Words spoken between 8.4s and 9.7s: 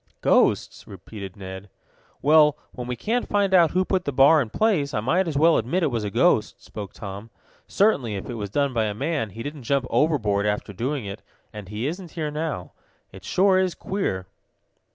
done by a man, he didn't